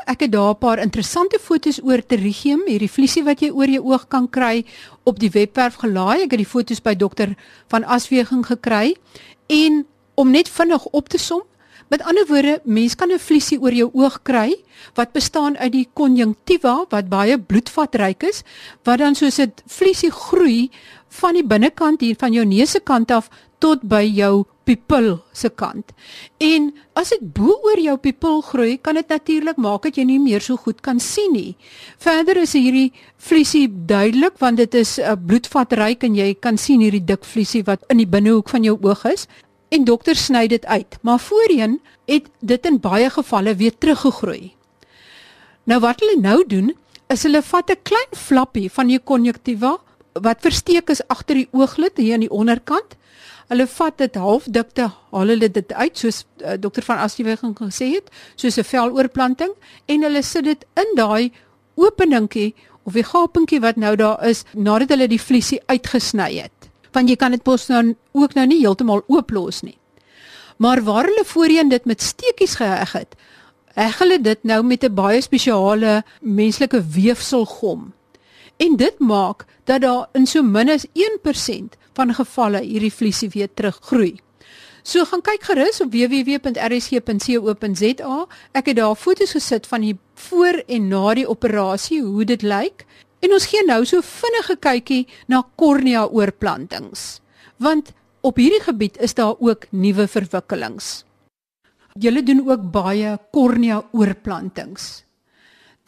Ek 0.06 0.20
het 0.20 0.32
daar 0.32 0.50
'n 0.50 0.58
paar 0.58 0.78
interessante 0.78 1.38
foto's 1.38 1.80
oor 1.82 2.02
pterygium, 2.02 2.60
hierdie 2.66 2.90
vliesie 2.90 3.24
wat 3.24 3.40
jy 3.40 3.50
oor 3.50 3.68
jou 3.68 3.84
oog 3.84 4.08
kan 4.08 4.30
kry 4.30 4.64
op 5.04 5.18
die 5.18 5.30
webwerf 5.30 5.74
gelaai. 5.74 6.22
Ek 6.22 6.30
het 6.30 6.38
die 6.38 6.46
foto's 6.46 6.80
by 6.80 6.94
dokter 6.94 7.36
van 7.68 7.84
Asweging 7.84 8.46
gekry 8.46 8.96
en 9.46 9.86
om 10.14 10.30
net 10.30 10.48
vinnig 10.48 10.84
op 10.84 11.08
te 11.08 11.18
som, 11.18 11.42
Met 11.88 12.02
ander 12.04 12.26
woorde, 12.28 12.60
mens 12.64 12.94
kan 12.94 13.12
'n 13.12 13.18
vliesie 13.18 13.60
oor 13.60 13.72
jou 13.72 13.90
oog 13.92 14.22
kry 14.22 14.56
wat 14.94 15.12
bestaan 15.12 15.56
uit 15.56 15.72
die 15.72 15.88
konjunktiva 15.92 16.84
wat 16.88 17.08
baie 17.08 17.38
bloedvatryk 17.38 18.22
is, 18.22 18.42
wat 18.84 18.98
dan 18.98 19.14
soos 19.14 19.38
'n 19.38 19.52
vliesie 19.66 20.10
groei 20.10 20.70
van 21.08 21.34
die 21.34 21.46
binnekant 21.46 22.00
hier 22.00 22.16
van 22.18 22.32
jou 22.32 22.44
neus 22.44 22.70
se 22.70 22.80
kant 22.80 23.10
af 23.10 23.30
tot 23.58 23.82
by 23.82 24.02
jou 24.02 24.44
pupil 24.64 25.22
se 25.32 25.48
kant. 25.48 25.92
En 26.38 26.74
as 26.92 27.08
dit 27.08 27.22
bo 27.34 27.56
oor 27.64 27.80
jou 27.80 27.96
pupil 27.96 28.40
groei, 28.40 28.76
kan 28.76 28.94
dit 28.94 29.08
natuurlik 29.08 29.56
maak 29.56 29.82
dat 29.82 29.96
jy 29.96 30.04
nie 30.04 30.18
meer 30.18 30.40
so 30.40 30.56
goed 30.56 30.80
kan 30.80 31.00
sien 31.00 31.32
nie. 31.32 31.56
Verder 31.98 32.36
is 32.36 32.52
hierdie 32.52 32.92
vliesie 33.16 33.66
duidelik 33.68 34.38
want 34.38 34.56
dit 34.56 34.74
is 34.74 34.98
'n 34.98 35.02
uh, 35.02 35.16
bloedvatryk 35.26 36.04
en 36.04 36.14
jy 36.14 36.34
kan 36.34 36.58
sien 36.58 36.80
hierdie 36.80 37.04
dik 37.04 37.24
vliesie 37.24 37.64
wat 37.64 37.80
in 37.88 37.96
die 37.96 38.06
binnehoek 38.06 38.48
van 38.48 38.62
jou 38.62 38.78
oog 38.82 39.04
is 39.04 39.26
en 39.68 39.84
dokter 39.84 40.16
sny 40.16 40.46
dit 40.48 40.66
uit, 40.66 40.98
maar 41.02 41.20
voorheen 41.20 41.80
het 42.08 42.28
dit 42.40 42.66
in 42.66 42.80
baie 42.80 43.10
gevalle 43.10 43.54
weer 43.56 43.74
teruggegroei. 43.78 44.54
Nou 45.68 45.80
wat 45.84 46.00
hulle 46.00 46.20
nou 46.20 46.44
doen, 46.46 46.72
is 47.12 47.22
hulle 47.22 47.42
vat 47.42 47.70
'n 47.70 47.82
klein 47.82 48.12
flappie 48.16 48.70
van 48.70 48.86
die 48.86 48.98
konjunktiva 48.98 49.78
wat 50.12 50.40
versteek 50.40 50.90
is 50.90 51.06
agter 51.08 51.34
die 51.34 51.48
ooglid 51.52 51.96
hier 51.96 52.14
aan 52.14 52.26
die 52.26 52.30
onderkant. 52.30 52.96
Hulle 53.48 53.66
vat 53.66 53.98
dit 53.98 54.14
halfdikte, 54.14 54.90
haal 55.10 55.28
hulle 55.28 55.48
dit 55.48 55.72
uit 55.72 55.98
soos 55.98 56.24
uh, 56.44 56.52
dokter 56.60 56.82
van 56.82 56.98
Asdieweging 56.98 57.56
gesê 57.56 57.92
het, 57.94 58.10
soos 58.36 58.58
'n 58.58 58.64
veloorplanting 58.64 59.52
en 59.86 60.02
hulle 60.02 60.22
sit 60.22 60.44
dit 60.44 60.66
in 60.74 60.94
daai 60.96 61.32
openingkie 61.74 62.54
of 62.82 62.92
die 62.92 63.04
gapentjie 63.04 63.60
wat 63.60 63.76
nou 63.76 63.96
daar 63.96 64.24
is 64.26 64.44
nadat 64.52 64.88
hulle 64.88 65.08
die 65.08 65.20
vliesie 65.20 65.60
uitgesny 65.66 66.32
het 66.40 66.57
want 66.98 67.10
jy 67.10 67.16
kan 67.16 67.34
dit 67.36 67.44
mos 67.46 67.68
nou 67.70 67.94
ook 68.18 68.34
nou 68.34 68.46
nie 68.50 68.60
heeltemal 68.64 69.04
ooplos 69.06 69.62
nie. 69.62 69.78
Maar 70.58 70.82
waar 70.82 71.06
hulle 71.06 71.24
voorheen 71.24 71.70
dit 71.70 71.84
met 71.86 72.02
steekies 72.02 72.58
geheg 72.58 72.92
het, 72.98 73.14
heg 73.78 73.98
hulle 74.02 74.18
dit 74.18 74.40
nou 74.42 74.62
met 74.66 74.84
'n 74.84 74.94
baie 74.94 75.20
spesiale 75.22 76.02
menslike 76.20 76.82
weefselgom. 76.82 77.92
En 78.58 78.76
dit 78.76 78.98
maak 78.98 79.44
dat 79.64 79.80
daar 79.80 80.08
in 80.12 80.26
so 80.26 80.42
min 80.42 80.68
as 80.68 80.86
1% 80.92 81.76
van 81.94 82.14
gevalle 82.14 82.60
hierdie 82.60 82.92
vliesie 82.92 83.28
weer 83.28 83.48
teruggroei. 83.54 84.20
So 84.82 85.04
gaan 85.04 85.20
kyk 85.20 85.42
gerus 85.42 85.80
op 85.80 85.92
www.rsg.co.za. 85.92 86.96
Ek 88.52 88.66
het 88.66 88.76
daar 88.76 88.94
foto's 88.96 89.30
gesit 89.36 89.66
van 89.66 89.80
die 89.80 89.98
voor 90.14 90.62
en 90.66 90.88
na 90.88 91.14
die 91.14 91.28
operasie, 91.28 92.02
hoe 92.02 92.24
dit 92.24 92.42
lyk. 92.42 92.86
En 93.20 93.32
ons 93.34 93.46
gee 93.50 93.64
nou 93.66 93.82
so 93.86 94.02
vinnige 94.04 94.56
kykie 94.62 95.06
na 95.26 95.42
kornea 95.58 96.06
oorplantings. 96.06 97.20
Want 97.58 97.92
op 98.22 98.38
hierdie 98.38 98.62
gebied 98.62 98.98
is 99.02 99.14
daar 99.14 99.34
ook 99.38 99.66
nuwe 99.70 100.06
verwikkelings. 100.06 101.04
Julle 101.98 102.22
doen 102.22 102.44
ook 102.46 102.70
baie 102.70 103.16
kornea 103.34 103.82
oorplantings. 103.92 105.02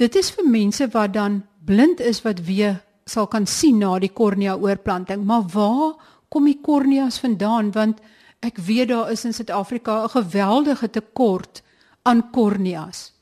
Dit 0.01 0.17
is 0.17 0.31
vir 0.35 0.47
mense 0.49 0.89
wat 0.91 1.13
dan 1.15 1.43
blind 1.65 2.01
is 2.01 2.23
wat 2.25 2.41
weer 2.47 2.81
sal 3.07 3.29
kan 3.31 3.47
sien 3.47 3.79
na 3.79 3.99
die 4.03 4.11
kornea 4.11 4.57
oorplanting. 4.57 5.23
Maar 5.25 5.47
waar 5.53 5.95
kom 6.29 6.47
die 6.47 6.59
korneas 6.63 7.21
vandaan 7.23 7.71
want 7.75 8.01
ek 8.41 8.59
weet 8.67 8.89
daar 8.89 9.11
is 9.13 9.25
in 9.25 9.35
Suid-Afrika 9.37 10.05
'n 10.05 10.09
geweldige 10.09 10.91
tekort 10.91 11.63
aan 12.03 12.31
korneas. 12.31 13.13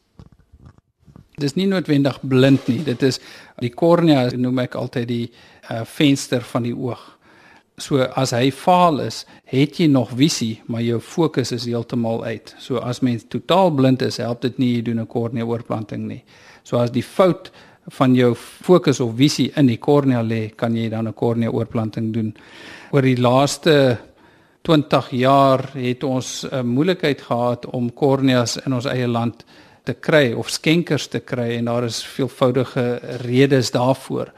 Dis 1.39 1.55
nie 1.55 1.67
noodwendig 1.67 2.19
blind 2.23 2.67
nie. 2.69 2.81
Dit 2.85 3.03
is 3.03 3.21
die 3.63 3.71
kornea 3.71 4.29
noem 4.37 4.59
ek 4.65 4.75
altyd 4.75 5.09
die 5.09 5.27
uh, 5.71 5.85
venster 5.85 6.43
van 6.43 6.67
die 6.67 6.75
oog. 6.75 7.19
So 7.79 8.03
as 8.19 8.33
hy 8.35 8.51
faal 8.51 8.99
is, 9.05 9.23
het 9.47 9.79
jy 9.79 9.87
nog 9.87 10.11
visie, 10.19 10.59
maar 10.67 10.83
jou 10.83 10.99
fokus 11.01 11.53
is 11.55 11.69
heeltemal 11.71 12.25
uit. 12.27 12.55
So 12.59 12.83
as 12.83 13.05
mens 13.07 13.29
totaal 13.31 13.71
blind 13.71 14.03
is, 14.03 14.19
help 14.19 14.43
dit 14.43 14.59
nie 14.59 14.73
jy 14.77 14.83
doen 14.91 15.01
'n 15.01 15.07
kornea 15.07 15.47
oorplanting 15.47 16.09
nie. 16.09 16.23
So 16.65 16.79
as 16.79 16.91
die 16.91 17.03
fout 17.07 17.53
van 17.91 18.15
jou 18.15 18.35
fokus 18.35 19.01
of 19.01 19.15
visie 19.17 19.53
in 19.57 19.67
die 19.67 19.79
kornea 19.79 20.23
lê, 20.23 20.51
kan 20.57 20.75
jy 20.77 20.89
dan 20.89 21.07
'n 21.09 21.15
kornea 21.15 21.51
oorplanting 21.51 22.13
doen. 22.13 22.35
Oor 22.93 23.03
die 23.03 23.17
laaste 23.17 23.99
20 24.63 25.11
jaar 25.11 25.71
het 25.75 26.05
ons 26.05 26.45
'n 26.51 26.67
moeilikheid 26.67 27.21
gehad 27.23 27.67
om 27.67 27.93
korneas 27.95 28.57
in 28.67 28.73
ons 28.73 28.85
eie 28.85 29.07
land 29.07 29.45
te 29.89 29.97
kry 29.97 30.33
of 30.37 30.51
skenkers 30.53 31.09
te 31.09 31.21
kry 31.25 31.55
en 31.57 31.71
daar 31.71 31.87
is 31.89 32.03
veelvoudige 32.05 32.87
redes 33.25 33.73
daarvoor. 33.73 34.33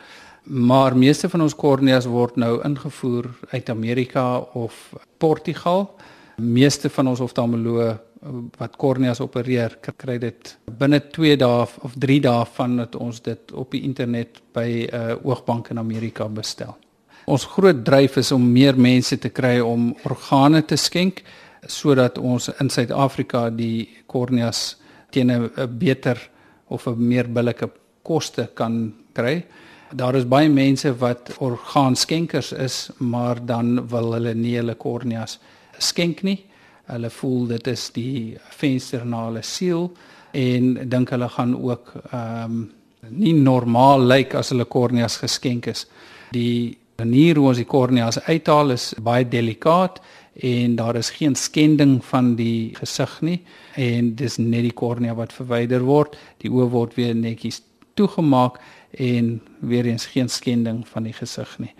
Maar 0.50 0.96
meeste 0.96 1.28
van 1.28 1.44
ons 1.44 1.54
korneas 1.54 2.06
word 2.10 2.38
nou 2.40 2.60
ingevoer 2.66 3.28
uit 3.50 3.70
Amerika 3.70 4.38
of 4.58 4.78
Portugal. 5.18 5.90
Meeste 6.40 6.90
van 6.90 7.10
ons 7.10 7.20
oftalmoloë 7.20 7.90
wat 8.60 8.76
korneas 8.76 9.20
opereer, 9.24 9.78
kry 9.96 10.18
dit 10.20 10.50
binne 10.78 11.00
2 11.12 11.38
dae 11.40 11.64
of 11.86 11.94
3 11.96 12.18
dae 12.24 12.44
vandat 12.56 12.96
ons 13.00 13.20
dit 13.24 13.52
op 13.56 13.72
die 13.72 13.82
internet 13.88 14.42
by 14.52 14.68
'n 14.68 14.94
uh, 14.94 15.16
oogbank 15.24 15.70
in 15.70 15.78
Amerika 15.78 16.28
bestel. 16.28 16.76
Ons 17.26 17.44
groot 17.44 17.84
dryf 17.84 18.16
is 18.16 18.32
om 18.32 18.52
meer 18.52 18.76
mense 18.76 19.18
te 19.18 19.28
kry 19.28 19.60
om 19.60 19.94
organe 20.04 20.62
te 20.64 20.76
skenk 20.76 21.22
sodat 21.66 22.18
ons 22.18 22.48
in 22.60 22.70
Suid-Afrika 22.70 23.50
die 23.50 23.88
korneas 24.06 24.79
teen 25.10 25.30
'n 25.30 25.50
beter 25.78 26.18
of 26.68 26.86
'n 26.86 27.08
meer 27.08 27.28
billike 27.28 27.70
koste 28.02 28.48
kan 28.54 28.94
kry. 29.12 29.44
Daar 29.92 30.14
is 30.14 30.24
baie 30.24 30.48
mense 30.48 30.92
wat 30.98 31.32
orgaanskenkers 31.38 32.52
is, 32.52 32.90
maar 32.98 33.46
dan 33.46 33.88
wil 33.88 34.12
hulle 34.12 34.34
nie 34.34 34.56
hulle 34.56 34.74
korneas 34.74 35.38
skenk 35.78 36.22
nie. 36.22 36.44
Hulle 36.86 37.10
voel 37.10 37.46
dit 37.46 37.66
is 37.66 37.90
die 37.90 38.38
venster 38.50 39.04
na 39.04 39.24
hulle 39.26 39.42
siel 39.42 39.90
en 40.32 40.88
dink 40.88 41.10
hulle 41.10 41.28
gaan 41.28 41.56
ook 41.56 41.94
ehm 42.12 42.44
um, 42.44 42.70
nie 43.08 43.32
normaal 43.32 44.02
lyk 44.04 44.34
as 44.34 44.50
hulle 44.52 44.66
korneas 44.68 45.16
geskenk 45.16 45.66
is. 45.66 45.86
Die 46.32 46.78
manier 47.00 47.38
hoe 47.40 47.48
ons 47.48 47.56
die 47.56 47.68
korneas 47.68 48.18
uithaal 48.26 48.74
is 48.74 48.90
baie 49.00 49.24
delikaat 49.24 50.02
en 50.40 50.76
daar 50.76 50.96
is 50.96 51.10
geen 51.10 51.34
skending 51.34 52.04
van 52.04 52.34
die 52.36 52.74
gesig 52.74 53.20
nie 53.20 53.40
en 53.76 54.14
dis 54.16 54.38
net 54.40 54.64
die 54.64 54.74
kornea 54.76 55.14
wat 55.14 55.32
verwyder 55.36 55.84
word. 55.84 56.16
Die 56.40 56.50
oë 56.50 56.68
word 56.72 56.96
weer 56.96 57.14
netjies 57.14 57.60
toegemaak 57.94 58.60
en 58.90 59.40
weer 59.60 59.86
eens 59.86 60.06
geen 60.06 60.28
skending 60.28 60.82
van 60.88 61.08
die 61.08 61.14
gesig 61.16 61.58
nie. 61.60 61.74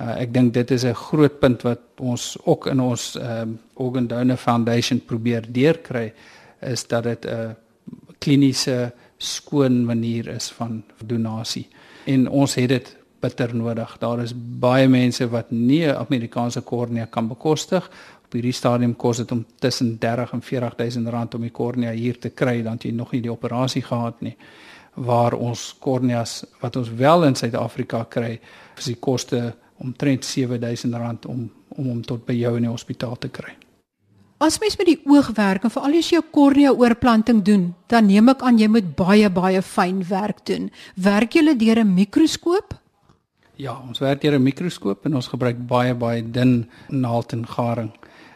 Uh, 0.00 0.14
ek 0.22 0.32
dink 0.32 0.54
dit 0.54 0.70
is 0.70 0.84
'n 0.84 0.94
groot 0.94 1.40
punt 1.40 1.62
wat 1.62 1.80
ons 1.98 2.36
ook 2.44 2.66
in 2.66 2.80
ons 2.80 3.16
um, 3.20 3.58
Organ 3.74 4.06
Donor 4.06 4.36
Foundation 4.36 5.00
probeer 5.00 5.44
deurkry 5.52 6.12
is 6.60 6.86
dat 6.86 7.04
dit 7.04 7.26
'n 7.26 7.56
kliniese 8.18 8.92
skoon 9.18 9.84
manier 9.84 10.28
is 10.28 10.50
van 10.50 10.82
donasie. 11.04 11.68
En 12.04 12.28
ons 12.28 12.54
het 12.54 12.68
dit 12.68 12.96
bitter 13.20 13.54
nodig. 13.54 13.96
Daar 13.98 14.22
is 14.22 14.32
baie 14.34 14.88
mense 14.88 15.28
wat 15.28 15.50
nie 15.50 15.86
'n 15.86 15.96
Amerikaanse 15.96 16.60
kornea 16.60 17.04
kan 17.04 17.28
bekostig. 17.28 17.90
Op 18.24 18.32
hierdie 18.32 18.52
stadium 18.52 18.96
kos 18.96 19.16
dit 19.16 19.32
om 19.32 19.46
tussen 19.58 19.98
30 19.98 20.32
en 20.32 20.42
40 20.42 20.74
000 20.76 21.10
rand 21.10 21.34
om 21.34 21.40
die 21.40 21.50
kornea 21.50 21.90
hier 21.90 22.18
te 22.18 22.30
kry, 22.30 22.62
dan 22.62 22.76
jy 22.78 22.90
nog 22.90 23.12
nie 23.12 23.20
die 23.20 23.32
operasie 23.32 23.82
gehad 23.82 24.20
nie 24.20 24.36
waar 24.94 25.32
ons 25.32 25.76
korneas 25.78 26.44
wat 26.60 26.76
ons 26.76 26.90
wel 26.90 27.24
in 27.24 27.34
Suid-Afrika 27.34 28.04
kry, 28.04 28.40
is 28.76 28.84
die 28.84 28.98
koste 29.00 29.54
omtrent 29.78 30.24
R7000 30.24 31.26
om 31.26 31.50
om 31.76 31.86
hom 31.86 32.00
tot 32.02 32.24
by 32.26 32.34
jou 32.34 32.56
in 32.58 32.66
die 32.66 32.72
hospitaal 32.72 33.16
te 33.22 33.28
kry. 33.32 33.52
As 34.40 34.56
mens 34.58 34.78
met 34.80 34.88
die 34.88 34.98
oog 35.04 35.28
werk 35.36 35.66
en 35.68 35.70
veral 35.70 35.98
as 35.98 36.10
jy 36.10 36.18
'n 36.18 36.30
kornea 36.32 36.72
oorplanting 36.72 37.42
doen, 37.44 37.74
dan 37.86 38.06
neem 38.06 38.28
ek 38.28 38.42
aan 38.42 38.58
jy 38.58 38.68
moet 38.68 38.96
baie 38.96 39.30
baie 39.30 39.62
fyn 39.62 40.02
werk 40.08 40.44
doen. 40.46 40.70
Werk 40.96 41.34
jy 41.34 41.54
deur 41.56 41.78
'n 41.78 41.94
mikroskoop? 41.94 42.79
Ja, 43.60 43.74
ons 43.84 44.00
werk 44.00 44.22
deur 44.22 44.38
'n 44.38 44.42
mikroskoop 44.42 45.04
en 45.04 45.14
ons 45.14 45.26
gebruik 45.28 45.58
baie 45.68 45.94
baie 45.94 46.22
dun 46.22 46.70
naald 46.88 47.32
en 47.32 47.46
garing. 47.46 47.92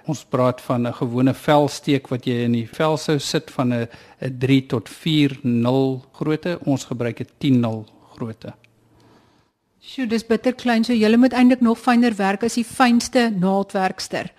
Ons 0.07 0.25
praat 0.25 0.61
van 0.61 0.87
'n 0.87 0.93
gewone 0.93 1.35
velsteek 1.35 2.09
wat 2.09 2.27
jy 2.27 2.45
in 2.45 2.53
die 2.53 2.69
vel 2.69 2.97
sou 2.97 3.19
sit 3.19 3.51
van 3.51 3.73
'n 3.73 3.89
'n 4.21 4.39
3 4.39 4.67
tot 4.67 4.89
4 4.89 5.39
0 5.43 6.05
grootte. 6.13 6.59
Ons 6.65 6.85
gebruik 6.85 7.21
'n 7.21 7.29
10 7.39 7.61
0 7.61 7.87
grootte. 8.15 8.55
Sjoe, 9.81 10.07
dis 10.07 10.27
bitter 10.27 10.55
klein, 10.55 10.85
so 10.85 10.93
jy 10.93 11.17
moet 11.17 11.33
eintlik 11.33 11.61
nog 11.61 11.79
fyner 11.79 12.15
werk 12.17 12.43
as 12.43 12.55
die 12.55 12.65
fynste 12.65 13.33
naaldwerkster. 13.39 14.33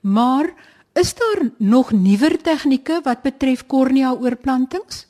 Maar 0.00 0.54
is 0.94 1.14
daar 1.14 1.50
nog 1.58 1.92
nuwer 1.92 2.42
tegnieke 2.42 3.00
wat 3.04 3.22
betref 3.22 3.66
kornea 3.66 4.12
oorplantings? 4.12 5.07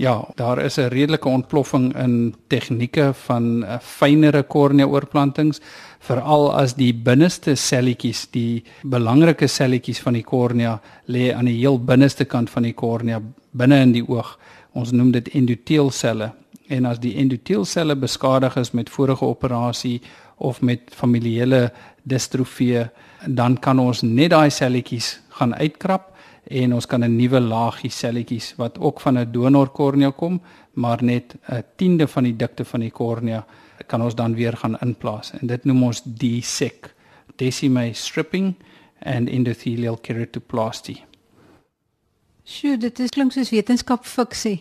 Ja, 0.00 0.24
daar 0.34 0.58
is 0.64 0.76
'n 0.76 0.88
redelike 0.88 1.28
ontploffing 1.28 1.96
in 1.96 2.34
tegnieke 2.46 3.10
van 3.14 3.62
uh, 3.62 3.78
fynere 3.80 4.42
kornea 4.42 4.86
oorplantings 4.86 5.60
veral 5.98 6.54
as 6.54 6.74
die 6.74 6.94
binneste 6.94 7.54
selletjies, 7.54 8.28
die 8.30 8.64
belangrike 8.82 9.46
selletjies 9.46 10.00
van 10.00 10.12
die 10.12 10.24
kornea 10.24 10.80
lê 11.04 11.34
aan 11.34 11.44
die 11.44 11.58
heel 11.58 11.78
binneste 11.84 12.24
kant 12.24 12.50
van 12.50 12.62
die 12.62 12.72
kornea 12.72 13.20
binne 13.50 13.80
in 13.80 13.92
die 13.92 14.08
oog. 14.08 14.38
Ons 14.72 14.90
noem 14.90 15.10
dit 15.10 15.28
endoteelselle. 15.28 16.32
En 16.68 16.86
as 16.86 16.98
die 16.98 17.16
endoteelselle 17.16 17.96
beskadig 17.96 18.56
is 18.56 18.70
met 18.70 18.90
vorige 18.90 19.24
operasie 19.24 20.00
of 20.36 20.62
met 20.62 20.80
familiale 20.90 21.72
distrofie, 22.02 22.88
dan 23.26 23.58
kan 23.58 23.78
ons 23.78 24.02
net 24.02 24.30
daai 24.30 24.50
selletjies 24.50 25.20
gaan 25.28 25.54
uitkrap 25.54 26.09
en 26.44 26.74
ons 26.74 26.86
kan 26.86 27.04
'n 27.04 27.16
nuwe 27.16 27.40
laagie 27.40 27.90
selletjies 27.90 28.54
wat 28.56 28.78
ook 28.78 29.00
van 29.00 29.18
'n 29.18 29.32
donor 29.32 29.68
kornea 29.68 30.10
kom, 30.10 30.40
maar 30.74 31.02
net 31.02 31.36
'n 31.48 31.64
tiende 31.76 32.06
van 32.06 32.24
die 32.24 32.36
dikte 32.36 32.64
van 32.64 32.80
die 32.80 32.90
kornea 32.90 33.46
kan 33.86 34.02
ons 34.02 34.14
dan 34.14 34.34
weer 34.34 34.56
gaan 34.56 34.78
inplaas 34.80 35.32
en 35.32 35.46
dit 35.46 35.64
noem 35.64 35.82
ons 35.82 36.02
DSEC 36.04 36.94
decimate 37.36 37.94
stripping 37.94 38.54
and 39.02 39.28
endothelial 39.28 39.96
keratoplasty. 39.96 41.02
Sjoe, 42.44 42.76
dit 42.76 42.98
is 42.98 43.10
klink 43.10 43.32
soos 43.32 43.50
wetenskap 43.50 44.04
fiksie. 44.04 44.60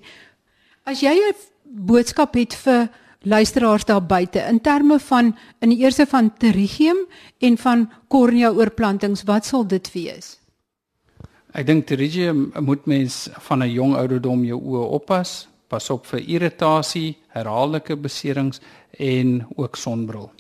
As 0.86 1.02
jy 1.02 1.14
'n 1.14 1.36
boodskap 1.64 2.34
het 2.36 2.54
vir 2.54 2.90
luisteraars 3.22 3.86
daar 3.86 4.06
buite 4.06 4.40
in 4.40 4.62
terme 4.62 5.00
van 5.00 5.36
in 5.60 5.70
die 5.70 5.80
eerste 5.80 6.06
van 6.06 6.34
pterygium 6.34 6.98
en 7.40 7.58
van 7.58 7.92
kornea 8.08 8.50
oorplantings, 8.50 9.24
wat 9.24 9.46
sal 9.46 9.68
dit 9.68 9.92
wees? 9.92 10.39
Ek 11.50 11.66
dink 11.66 11.88
pterygium 11.88 12.52
moet 12.62 12.86
mens 12.86 13.30
van 13.48 13.64
'n 13.64 13.72
jong 13.72 13.96
ouderdom 13.96 14.44
jou 14.46 14.60
oë 14.62 14.90
oppas, 15.00 15.48
pas 15.68 15.90
op 15.90 16.06
vir 16.06 16.20
irritasie, 16.20 17.18
herhaaldelike 17.28 17.96
beserings 17.96 18.62
en 18.92 19.48
ook 19.56 19.76
sonbril. 19.76 20.32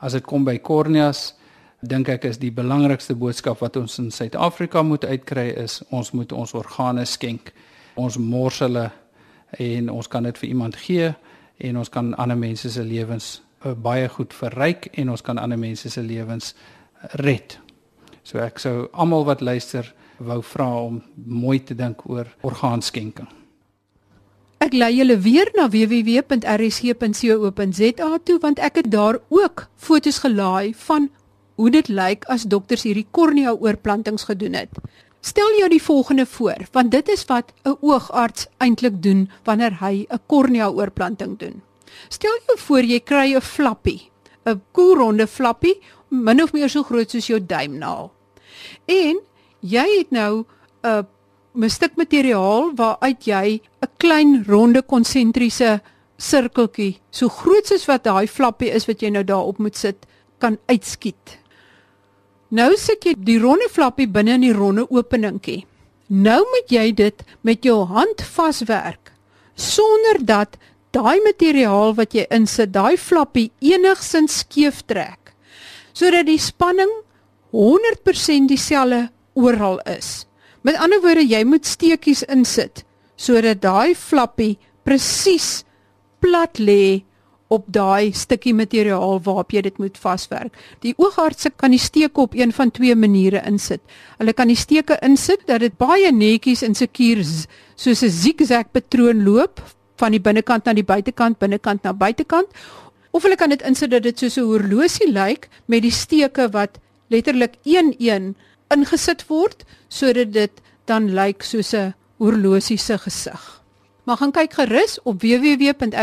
As 0.00 0.12
dit 0.12 0.24
kom 0.24 0.44
by 0.44 0.58
korneas, 0.58 1.34
dink 1.80 2.08
ek 2.08 2.24
is 2.24 2.38
die 2.38 2.50
belangrikste 2.50 3.14
boodskap 3.14 3.60
wat 3.60 3.76
ons 3.76 3.98
in 3.98 4.10
Suid-Afrika 4.10 4.82
moet 4.82 5.04
uitkry 5.04 5.48
is 5.56 5.82
ons 5.90 6.10
moet 6.12 6.32
ons 6.32 6.54
organe 6.54 7.04
skenk. 7.04 7.52
Ons 7.94 8.18
mors 8.18 8.58
hulle 8.58 8.90
en 9.58 9.90
ons 9.90 10.08
kan 10.08 10.22
dit 10.22 10.38
vir 10.38 10.48
iemand 10.48 10.76
gee 10.76 11.14
en 11.58 11.76
ons 11.76 11.88
kan 11.88 12.14
ander 12.14 12.36
mense 12.36 12.70
se 12.70 12.82
lewens 12.82 13.42
uh, 13.64 13.72
baie 13.72 14.08
goed 14.08 14.34
verryk 14.34 14.90
en 14.92 15.10
ons 15.10 15.22
kan 15.22 15.38
ander 15.38 15.58
mense 15.58 15.90
se 15.90 16.02
lewens 16.02 16.54
red. 17.12 17.58
So 18.22 18.38
ek 18.38 18.58
sou 18.58 18.88
almal 18.92 19.24
wat 19.24 19.40
luister 19.40 19.94
wou 20.20 20.42
vra 20.44 20.68
om 20.84 21.02
mooi 21.26 21.58
te 21.64 21.74
dink 21.74 22.02
oor 22.08 22.26
orgaanskenking. 22.46 23.28
Ek 24.60 24.72
lei 24.76 24.92
julle 24.92 25.16
weer 25.24 25.48
na 25.56 25.68
www.rsg.co.za 25.72 26.40
toe 28.28 28.38
want 28.42 28.58
ek 28.60 28.74
het 28.82 28.90
daar 28.92 29.18
ook 29.32 29.68
fotos 29.76 30.18
gelaai 30.20 30.74
van 30.86 31.08
hoe 31.56 31.70
dit 31.72 31.88
lyk 31.88 32.24
as 32.32 32.44
dokters 32.44 32.82
hierdie 32.84 33.08
kornea 33.10 33.52
oorplantings 33.56 34.24
gedoen 34.28 34.54
het. 34.56 34.68
Stel 35.20 35.52
jou 35.58 35.68
die 35.68 35.82
volgende 35.82 36.26
voor, 36.26 36.56
want 36.72 36.90
dit 36.92 37.08
is 37.08 37.24
wat 37.28 37.52
'n 37.64 37.76
oogarts 37.80 38.46
eintlik 38.58 39.02
doen 39.02 39.30
wanneer 39.44 39.76
hy 39.80 40.06
'n 40.08 40.18
kornea 40.26 40.68
oorplanting 40.68 41.38
doen. 41.38 41.62
Stel 42.08 42.38
jou 42.46 42.58
voor 42.58 42.82
jy 42.82 43.00
kry 43.00 43.34
'n 43.34 43.40
flappie, 43.40 44.10
'n 44.46 44.62
koelronde 44.72 45.26
flappie, 45.26 45.80
min 46.08 46.42
of 46.42 46.52
meer 46.52 46.68
so 46.68 46.82
groot 46.82 47.10
soos 47.10 47.26
jou 47.26 47.46
duimnaal. 47.46 48.12
En 48.86 49.20
jy 49.60 49.86
het 49.98 50.10
nou 50.10 50.44
'n 50.84 51.06
'n 51.54 51.68
stuk 51.68 51.96
materiaal 51.96 52.72
waaruit 52.74 53.26
jy 53.26 53.60
'n 53.82 53.88
klein 53.98 54.44
ronde 54.46 54.82
konsentriese 54.82 55.80
sirkeltjie 56.18 57.00
so 57.10 57.28
groot 57.28 57.66
soos 57.66 57.86
wat 57.86 58.04
daai 58.04 58.26
flappie 58.26 58.70
is 58.70 58.86
wat 58.86 59.02
jy 59.02 59.10
nou 59.10 59.24
daarop 59.24 59.58
moet 59.58 59.76
sit 59.76 60.06
kan 60.38 60.58
uitskiet. 60.68 61.38
Nou 62.50 62.76
sit 62.76 63.04
jy 63.04 63.14
die 63.18 63.38
ronde 63.38 63.68
flappie 63.70 64.08
binne 64.08 64.32
in 64.34 64.40
die 64.40 64.52
ronde 64.52 64.86
openingkie. 64.90 65.66
Nou 66.08 66.40
moet 66.40 66.68
jy 66.70 66.92
dit 66.92 67.22
met 67.42 67.64
jou 67.64 67.84
hand 67.84 68.22
vaswerk 68.22 69.12
sonder 69.54 70.24
dat 70.24 70.56
daai 70.90 71.20
materiaal 71.22 71.94
wat 71.94 72.14
jy 72.14 72.26
insit, 72.30 72.72
daai 72.72 72.96
flappie 72.96 73.50
enigsins 73.60 74.38
skeef 74.38 74.82
trek. 74.86 75.18
sodat 75.92 76.26
die 76.26 76.38
spanning 76.38 76.90
100% 77.52 78.48
dieselfde 78.48 79.10
oral 79.40 79.80
is. 79.88 80.26
Met 80.62 80.76
ander 80.76 81.00
woorde, 81.00 81.24
jy 81.24 81.44
moet 81.48 81.66
steekies 81.66 82.22
insit 82.28 82.84
sodat 83.20 83.60
daai 83.60 83.92
flappie 83.94 84.56
presies 84.84 85.62
plat 86.24 86.56
lê 86.56 87.02
op 87.50 87.66
daai 87.74 88.14
stukkie 88.14 88.54
materiaal 88.54 89.18
waarop 89.26 89.50
jy 89.52 89.64
dit 89.66 89.80
moet 89.82 89.96
vaswerk. 89.98 90.54
Die 90.84 90.94
oogartse 91.02 91.50
kan 91.50 91.74
die 91.74 91.82
steke 91.82 92.22
op 92.22 92.36
een 92.38 92.54
van 92.54 92.70
twee 92.70 92.94
maniere 92.94 93.42
insit. 93.48 93.82
Hulle 94.20 94.34
kan 94.38 94.48
die 94.52 94.58
steke 94.58 94.96
insit 95.04 95.42
dat 95.50 95.64
dit 95.64 95.74
baie 95.80 96.12
netjies 96.14 96.62
en 96.66 96.78
sekuur 96.78 97.24
soos 97.74 98.02
'n 98.02 98.10
zigzag 98.10 98.70
patroon 98.72 99.24
loop 99.24 99.60
van 99.98 100.12
die 100.12 100.20
binnekant 100.20 100.64
na 100.64 100.72
die 100.72 100.86
buitekant, 100.86 101.38
binnekant 101.38 101.82
na 101.82 101.92
buitekant. 101.92 102.46
Of 103.10 103.22
hulle 103.22 103.36
kan 103.36 103.50
dit 103.50 103.62
insit 103.62 103.90
dat 103.90 104.02
dit 104.02 104.18
soos 104.18 104.38
'n 104.38 104.46
horlosie 104.46 105.10
lyk 105.12 105.48
met 105.66 105.82
die 105.82 105.90
steke 105.90 106.48
wat 106.52 106.78
letterlik 107.08 107.58
1-1 107.64 108.36
ingesit 108.74 109.26
word 109.28 109.64
sodat 109.88 110.32
dit 110.32 110.52
dan 110.86 111.14
lyk 111.14 111.42
soos 111.42 111.74
'n 111.74 111.94
horlosie 112.18 112.78
se 112.78 112.98
gesig. 112.98 113.62
Maar 114.04 114.16
gaan 114.16 114.32
kyk 114.32 114.52
gerus 114.52 114.98
op 115.02 115.20
www.rsg.co.za. 115.22 115.98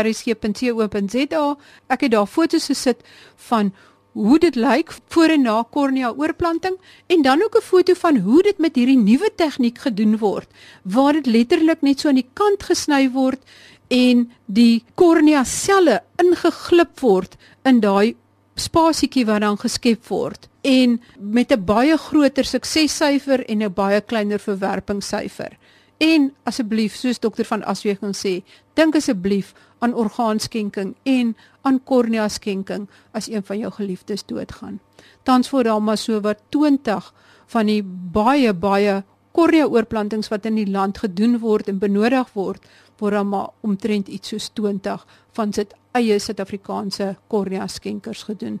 Ek 1.88 2.00
het 2.00 2.10
daar 2.10 2.26
foto's 2.26 2.66
gesit 2.66 3.02
van 3.36 3.72
hoe 4.12 4.38
dit 4.38 4.54
lyk 4.54 4.92
voor 5.08 5.28
en 5.34 5.42
na 5.42 5.64
kornea 5.70 6.12
oorplanting 6.16 6.76
en 7.06 7.22
dan 7.22 7.42
ook 7.42 7.56
'n 7.56 7.62
foto 7.62 7.94
van 7.94 8.16
hoe 8.16 8.42
dit 8.42 8.58
met 8.58 8.74
hierdie 8.76 8.98
nuwe 8.98 9.30
tegniek 9.34 9.78
gedoen 9.78 10.18
word 10.18 10.48
waar 10.82 11.12
dit 11.12 11.26
letterlik 11.26 11.80
net 11.80 12.00
so 12.00 12.08
aan 12.08 12.14
die 12.14 12.30
kant 12.32 12.62
gesny 12.62 13.10
word 13.10 13.38
en 13.88 14.32
die 14.46 14.84
kornea 14.94 15.44
selle 15.44 16.02
ingeglip 16.16 17.00
word 17.00 17.36
in 17.64 17.80
daai 17.80 18.16
spasietjie 18.54 19.26
wat 19.26 19.40
dan 19.40 19.58
geskep 19.58 20.06
word 20.06 20.47
en 20.60 21.00
met 21.18 21.52
'n 21.52 21.64
baie 21.64 21.96
groter 21.96 22.44
suksessyfer 22.44 23.44
en 23.48 23.62
'n 23.62 23.72
baie 23.72 24.00
kleiner 24.00 24.38
verwerpingssyfer. 24.38 25.58
En 25.98 26.34
asseblief, 26.42 26.94
soos 26.94 27.18
dokter 27.18 27.44
van 27.44 27.64
Aswegen 27.64 28.14
sê, 28.14 28.44
dink 28.74 28.94
asseblief 28.94 29.54
aan 29.78 29.94
orgaanskenking 29.94 30.94
en 31.02 31.36
aan 31.62 31.80
kornea 31.84 32.28
skenking 32.28 32.88
as 33.10 33.28
een 33.28 33.44
van 33.44 33.58
jou 33.58 33.72
geliefdes 33.72 34.24
doodgaan. 34.26 34.80
Tans 35.22 35.48
voor 35.48 35.62
daar 35.62 35.82
maar 35.82 35.98
so 35.98 36.20
wat 36.20 36.38
20 36.48 37.14
van 37.46 37.66
die 37.66 37.82
baie 38.12 38.54
baie 38.54 39.02
kornea 39.32 39.66
oorplantings 39.66 40.28
wat 40.28 40.46
in 40.46 40.54
die 40.54 40.70
land 40.70 40.98
gedoen 40.98 41.38
word 41.38 41.68
en 41.68 41.78
benodig 41.78 42.32
word, 42.32 42.64
word 42.98 43.12
dan 43.12 43.28
maar 43.28 43.50
omtrent 43.60 44.08
iets 44.08 44.28
soos 44.28 44.48
20 44.54 45.06
van 45.32 45.52
sit 45.52 45.74
eie 45.92 46.18
Suid-Afrikaanse 46.18 47.16
kornea 47.26 47.66
skenkers 47.66 48.22
gedoen. 48.22 48.60